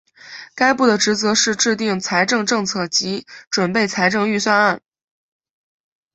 [0.55, 4.81] 该部的职责是制定财政政策及准备财政预算案。